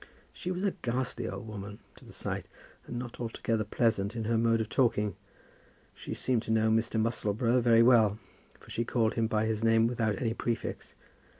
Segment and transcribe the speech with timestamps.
[0.33, 2.47] She was a ghastly old woman to the sight,
[2.87, 5.15] and not altogether pleasant in her mode of talking.
[5.93, 6.99] She seemed to know Mr.
[6.99, 8.17] Musselboro very well,
[8.59, 10.95] for she called him by his name without any prefix.